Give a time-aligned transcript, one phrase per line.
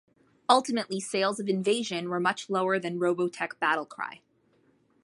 [0.49, 4.21] Ultimately sales of Invasion were much lower than Robotech: Battlecry.